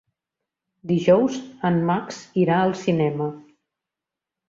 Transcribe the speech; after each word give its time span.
Dijous 0.91 1.37
en 1.71 1.79
Max 1.91 2.25
irà 2.47 2.59
al 2.65 2.77
cinema. 2.83 3.33